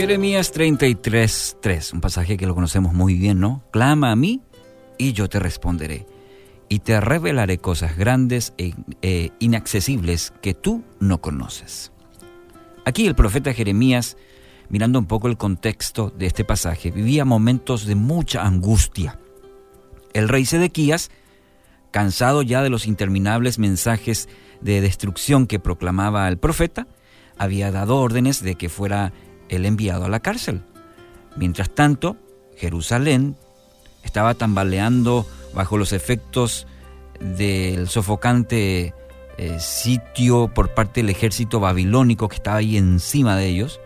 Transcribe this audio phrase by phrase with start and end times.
[0.00, 3.62] Jeremías 33, 3, un pasaje que lo conocemos muy bien, ¿no?
[3.70, 4.40] Clama a mí
[4.96, 6.06] y yo te responderé,
[6.70, 11.92] y te revelaré cosas grandes e, e inaccesibles que tú no conoces.
[12.86, 14.16] Aquí el profeta Jeremías,
[14.70, 19.18] mirando un poco el contexto de este pasaje, vivía momentos de mucha angustia.
[20.14, 21.10] El rey Sedequías,
[21.90, 24.30] cansado ya de los interminables mensajes
[24.62, 26.86] de destrucción que proclamaba el profeta,
[27.36, 29.12] había dado órdenes de que fuera
[29.50, 30.62] el enviado a la cárcel.
[31.36, 32.16] Mientras tanto,
[32.56, 33.36] Jerusalén
[34.02, 36.66] estaba tambaleando bajo los efectos
[37.20, 38.94] del sofocante
[39.36, 43.80] eh, sitio por parte del ejército babilónico que estaba ahí encima de ellos.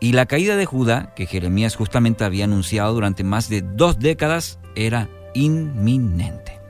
[0.00, 4.58] Y la caída de Judá, que Jeremías justamente había anunciado durante más de dos décadas,
[4.76, 6.60] era inminente.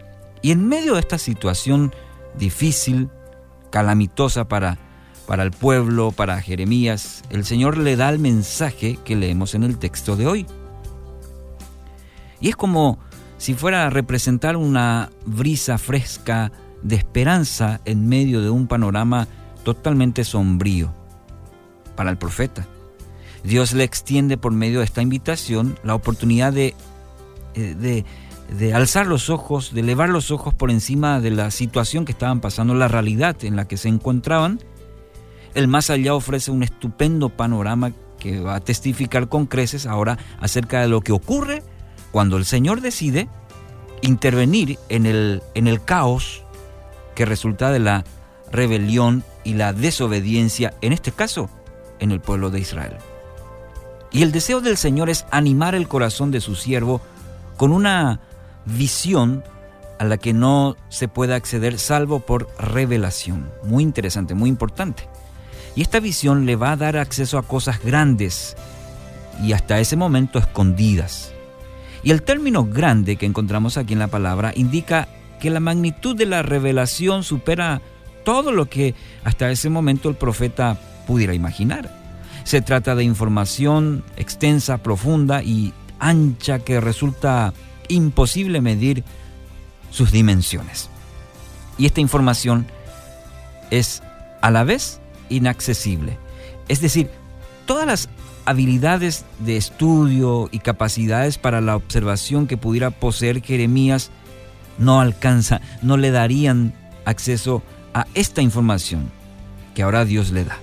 [0.40, 1.94] Y en medio de esta situación
[2.38, 3.10] difícil,
[3.70, 4.78] calamitosa para
[5.28, 9.76] para el pueblo, para Jeremías, el Señor le da el mensaje que leemos en el
[9.76, 10.46] texto de hoy.
[12.40, 12.98] Y es como
[13.36, 16.50] si fuera a representar una brisa fresca
[16.82, 19.28] de esperanza en medio de un panorama
[19.64, 20.94] totalmente sombrío
[21.94, 22.66] para el profeta.
[23.44, 26.74] Dios le extiende por medio de esta invitación la oportunidad de,
[27.54, 28.06] eh, de,
[28.58, 32.40] de, alzar los ojos, de elevar los ojos por encima de la situación que estaban
[32.40, 34.58] pasando, la realidad en la que se encontraban
[35.54, 40.80] el más allá ofrece un estupendo panorama que va a testificar con creces ahora acerca
[40.80, 41.62] de lo que ocurre
[42.10, 43.28] cuando el Señor decide
[44.02, 46.44] intervenir en el, en el caos
[47.14, 48.04] que resulta de la
[48.50, 51.50] rebelión y la desobediencia, en este caso,
[51.98, 52.96] en el pueblo de Israel.
[54.10, 57.00] Y el deseo del Señor es animar el corazón de su siervo
[57.56, 58.20] con una
[58.64, 59.42] visión
[59.98, 63.50] a la que no se puede acceder salvo por revelación.
[63.64, 65.08] Muy interesante, muy importante.
[65.74, 68.56] Y esta visión le va a dar acceso a cosas grandes
[69.42, 71.32] y hasta ese momento escondidas.
[72.02, 75.08] Y el término grande que encontramos aquí en la palabra indica
[75.40, 77.80] que la magnitud de la revelación supera
[78.24, 78.94] todo lo que
[79.24, 81.90] hasta ese momento el profeta pudiera imaginar.
[82.44, 87.52] Se trata de información extensa, profunda y ancha que resulta
[87.88, 89.04] imposible medir
[89.90, 90.90] sus dimensiones.
[91.78, 92.66] Y esta información
[93.70, 94.02] es
[94.40, 96.18] a la vez inaccesible.
[96.68, 97.10] Es decir,
[97.66, 98.08] todas las
[98.44, 104.10] habilidades de estudio y capacidades para la observación que pudiera poseer Jeremías
[104.78, 106.72] no alcanza, no le darían
[107.04, 107.62] acceso
[107.94, 109.10] a esta información
[109.74, 110.58] que ahora Dios le da.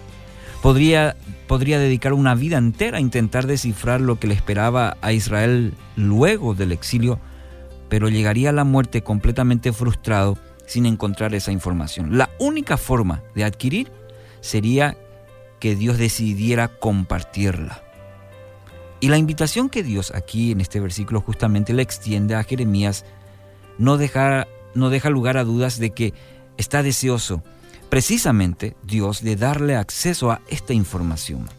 [0.62, 1.16] Podría,
[1.48, 6.56] podría dedicar una vida entera a intentar descifrar lo que le esperaba a Israel luego
[6.56, 7.20] del exilio,
[7.88, 12.18] pero llegaría a la muerte completamente frustrado sin encontrar esa información.
[12.18, 13.92] La única forma de adquirir
[14.46, 14.96] sería
[15.60, 17.82] que Dios decidiera compartirla.
[19.00, 23.06] Y la invitación que Dios aquí en este versículo justamente le extiende a Jeremías
[23.78, 26.14] no deja, no deja lugar a dudas de que
[26.58, 27.44] está deseoso
[27.90, 31.50] precisamente Dios de darle acceso a esta información.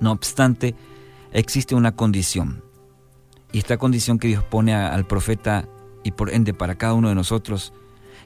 [0.00, 0.74] No obstante,
[1.32, 2.62] existe una condición.
[3.52, 5.66] Y esta condición que Dios pone al profeta
[6.02, 7.72] y por ende para cada uno de nosotros,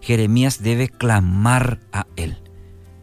[0.01, 2.39] Jeremías debe clamar a Él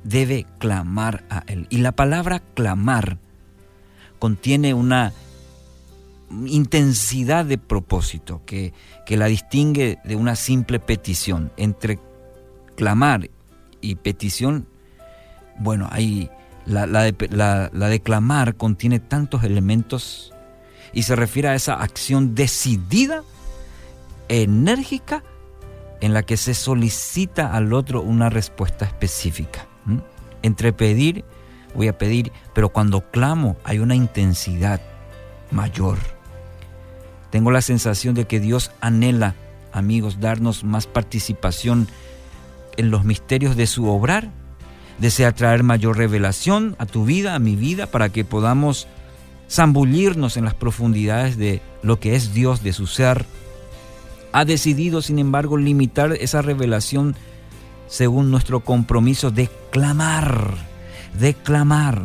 [0.03, 1.67] debe clamar a Él.
[1.69, 3.17] Y la palabra clamar
[4.19, 5.13] contiene una
[6.45, 8.73] intensidad de propósito que,
[9.05, 11.51] que la distingue de una simple petición.
[11.57, 11.99] Entre
[12.75, 13.29] clamar
[13.81, 14.67] y petición,
[15.57, 16.29] bueno, hay,
[16.65, 20.33] la, de, la, la de clamar contiene tantos elementos
[20.93, 23.23] y se refiere a esa acción decidida,
[24.27, 25.23] enérgica,
[26.01, 29.69] en la que se solicita al otro una respuesta específica.
[30.41, 31.25] Entre pedir,
[31.75, 34.81] voy a pedir, pero cuando clamo hay una intensidad
[35.51, 35.97] mayor.
[37.31, 39.35] Tengo la sensación de que Dios anhela,
[39.72, 41.88] amigos, darnos más participación
[42.77, 44.31] en los misterios de su obrar.
[44.97, 48.88] Desea traer mayor revelación a tu vida, a mi vida, para que podamos
[49.50, 53.25] zambullirnos en las profundidades de lo que es Dios, de su ser.
[54.31, 57.15] Ha decidido, sin embargo, limitar esa revelación
[57.89, 60.53] según nuestro compromiso de clamar,
[61.19, 62.03] de clamar.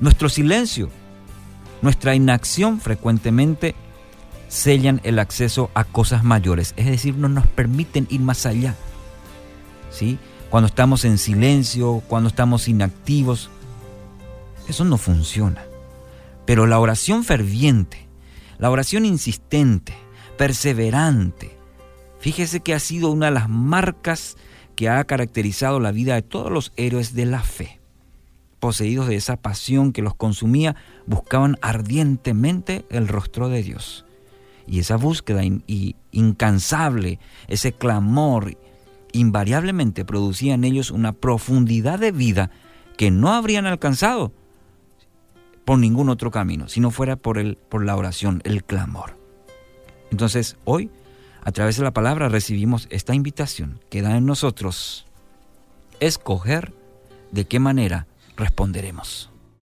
[0.00, 0.90] Nuestro silencio,
[1.82, 3.74] nuestra inacción frecuentemente
[4.48, 8.76] sellan el acceso a cosas mayores, es decir, no nos permiten ir más allá.
[9.90, 10.18] ¿Sí?
[10.50, 13.50] Cuando estamos en silencio, cuando estamos inactivos,
[14.68, 15.64] eso no funciona.
[16.46, 18.06] Pero la oración ferviente,
[18.58, 19.94] la oración insistente,
[20.36, 21.56] perseverante,
[22.24, 24.38] Fíjese que ha sido una de las marcas
[24.76, 27.82] que ha caracterizado la vida de todos los héroes de la fe.
[28.60, 30.74] poseídos de esa pasión que los consumía,
[31.06, 34.06] buscaban ardientemente el rostro de Dios.
[34.66, 35.42] Y esa búsqueda
[36.12, 38.56] incansable, ese clamor,
[39.12, 42.50] invariablemente producía en ellos una profundidad de vida
[42.96, 44.32] que no habrían alcanzado
[45.66, 49.18] por ningún otro camino, si no fuera por, el, por la oración, el clamor.
[50.10, 50.90] Entonces, hoy,
[51.44, 55.06] a través de la palabra, recibimos esta invitación que da en nosotros
[56.00, 56.72] escoger
[57.32, 58.06] de qué manera
[58.36, 59.33] responderemos.